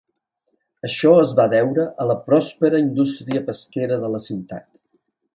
Això 0.87 1.09
es 1.23 1.33
va 1.39 1.43
deure 1.51 1.83
a 2.03 2.07
la 2.11 2.15
pròspera 2.29 2.79
indústria 2.85 3.43
pesquera 3.51 3.99
de 4.05 4.09
la 4.15 4.23
ciutat. 4.25 4.99